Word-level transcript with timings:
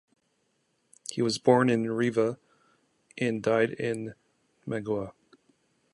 He 1.11 1.21
was 1.21 1.37
born 1.37 1.69
in 1.69 1.87
Rivas 1.91 2.37
and 3.19 3.43
died 3.43 3.69
in 3.73 4.15
Managua. 4.65 5.13